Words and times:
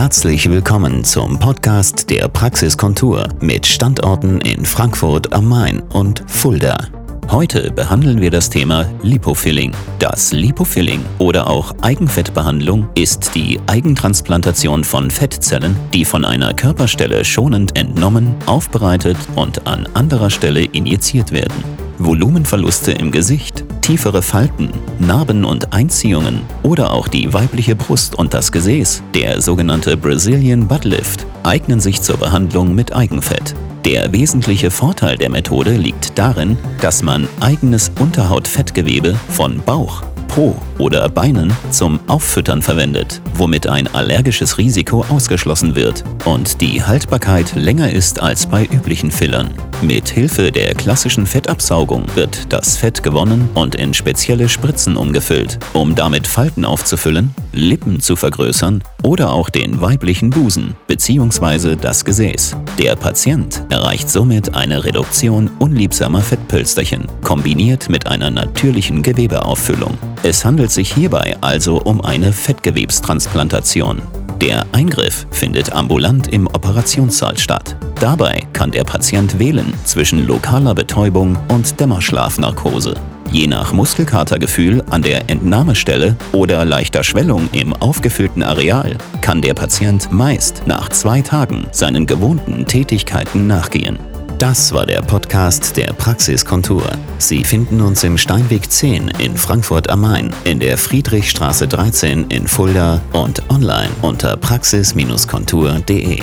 Herzlich 0.00 0.48
willkommen 0.48 1.04
zum 1.04 1.38
Podcast 1.38 2.08
der 2.08 2.26
Praxiskontur 2.28 3.28
mit 3.42 3.66
Standorten 3.66 4.40
in 4.40 4.64
Frankfurt 4.64 5.30
am 5.34 5.46
Main 5.46 5.80
und 5.92 6.24
Fulda. 6.26 6.88
Heute 7.28 7.70
behandeln 7.70 8.18
wir 8.18 8.30
das 8.30 8.48
Thema 8.48 8.86
Lipofilling. 9.02 9.72
Das 9.98 10.32
Lipofilling 10.32 11.04
oder 11.18 11.50
auch 11.50 11.74
Eigenfettbehandlung 11.82 12.88
ist 12.94 13.34
die 13.34 13.60
Eigentransplantation 13.66 14.84
von 14.84 15.10
Fettzellen, 15.10 15.76
die 15.92 16.06
von 16.06 16.24
einer 16.24 16.54
Körperstelle 16.54 17.22
schonend 17.22 17.76
entnommen, 17.76 18.34
aufbereitet 18.46 19.18
und 19.36 19.66
an 19.66 19.86
anderer 19.92 20.30
Stelle 20.30 20.64
injiziert 20.64 21.30
werden. 21.30 21.62
Volumenverluste 21.98 22.92
im 22.92 23.12
Gesicht, 23.12 23.64
tiefere 23.90 24.22
Falten, 24.22 24.70
Narben 25.00 25.44
und 25.44 25.72
Einziehungen 25.72 26.42
oder 26.62 26.92
auch 26.92 27.08
die 27.08 27.32
weibliche 27.34 27.74
Brust 27.74 28.14
und 28.14 28.32
das 28.34 28.52
Gesäß, 28.52 29.02
der 29.16 29.40
sogenannte 29.40 29.96
Brazilian 29.96 30.68
Butt 30.68 30.84
Lift, 30.84 31.26
eignen 31.42 31.80
sich 31.80 32.00
zur 32.00 32.16
Behandlung 32.16 32.72
mit 32.72 32.94
Eigenfett. 32.94 33.56
Der 33.84 34.12
wesentliche 34.12 34.70
Vorteil 34.70 35.16
der 35.16 35.28
Methode 35.28 35.72
liegt 35.72 36.16
darin, 36.16 36.56
dass 36.80 37.02
man 37.02 37.26
eigenes 37.40 37.90
Unterhautfettgewebe 37.98 39.16
von 39.28 39.60
Bauch, 39.60 40.04
Po 40.28 40.54
oder 40.78 41.08
Beinen 41.08 41.52
zum 41.70 41.98
Auffüttern 42.06 42.62
verwendet, 42.62 43.20
womit 43.34 43.66
ein 43.66 43.92
allergisches 43.92 44.56
Risiko 44.56 45.04
ausgeschlossen 45.08 45.74
wird 45.74 46.04
und 46.26 46.60
die 46.60 46.80
Haltbarkeit 46.84 47.56
länger 47.56 47.90
ist 47.90 48.22
als 48.22 48.46
bei 48.46 48.66
üblichen 48.66 49.10
Fillern. 49.10 49.50
Mit 49.82 50.10
Hilfe 50.10 50.52
der 50.52 50.74
klassischen 50.74 51.26
Fettabsaugung 51.26 52.04
wird 52.14 52.52
das 52.52 52.76
Fett 52.76 53.02
gewonnen 53.02 53.48
und 53.54 53.74
in 53.74 53.94
spezielle 53.94 54.50
Spritzen 54.50 54.94
umgefüllt, 54.94 55.58
um 55.72 55.94
damit 55.94 56.26
Falten 56.26 56.66
aufzufüllen, 56.66 57.34
Lippen 57.52 57.98
zu 57.98 58.14
vergrößern 58.14 58.82
oder 59.02 59.32
auch 59.32 59.48
den 59.48 59.80
weiblichen 59.80 60.28
Busen 60.28 60.76
bzw. 60.86 61.76
das 61.76 62.04
Gesäß. 62.04 62.56
Der 62.78 62.94
Patient 62.94 63.62
erreicht 63.70 64.10
somit 64.10 64.54
eine 64.54 64.84
Reduktion 64.84 65.50
unliebsamer 65.58 66.20
Fettpölsterchen, 66.20 67.06
kombiniert 67.22 67.88
mit 67.88 68.06
einer 68.06 68.30
natürlichen 68.30 69.02
Gewebeauffüllung. 69.02 69.96
Es 70.22 70.44
handelt 70.44 70.72
sich 70.72 70.92
hierbei 70.92 71.38
also 71.40 71.80
um 71.80 72.02
eine 72.02 72.34
Fettgewebstransplantation. 72.34 74.02
Der 74.42 74.66
Eingriff 74.72 75.26
findet 75.30 75.72
ambulant 75.72 76.28
im 76.28 76.46
Operationssaal 76.46 77.38
statt. 77.38 77.76
Dabei 78.00 78.42
kann 78.54 78.70
der 78.70 78.84
Patient 78.84 79.38
wählen 79.38 79.74
zwischen 79.84 80.26
lokaler 80.26 80.74
Betäubung 80.74 81.38
und 81.48 81.78
Dämmerschlafnarkose. 81.78 82.94
Je 83.30 83.46
nach 83.46 83.74
Muskelkatergefühl 83.74 84.82
an 84.88 85.02
der 85.02 85.28
Entnahmestelle 85.28 86.16
oder 86.32 86.64
leichter 86.64 87.04
Schwellung 87.04 87.50
im 87.52 87.74
aufgefüllten 87.74 88.42
Areal 88.42 88.96
kann 89.20 89.42
der 89.42 89.52
Patient 89.52 90.10
meist 90.10 90.62
nach 90.64 90.88
zwei 90.88 91.20
Tagen 91.20 91.66
seinen 91.72 92.06
gewohnten 92.06 92.64
Tätigkeiten 92.64 93.46
nachgehen. 93.46 93.98
Das 94.38 94.72
war 94.72 94.86
der 94.86 95.02
Podcast 95.02 95.76
der 95.76 95.92
Praxiskontur. 95.92 96.82
Sie 97.18 97.44
finden 97.44 97.82
uns 97.82 98.02
im 98.02 98.16
Steinweg 98.16 98.72
10 98.72 99.08
in 99.18 99.36
Frankfurt 99.36 99.90
am 99.90 100.00
Main, 100.00 100.34
in 100.44 100.58
der 100.58 100.78
Friedrichstraße 100.78 101.68
13 101.68 102.30
in 102.30 102.48
Fulda 102.48 103.02
und 103.12 103.42
online 103.50 103.90
unter 104.00 104.38
praxis-kontur.de. 104.38 106.22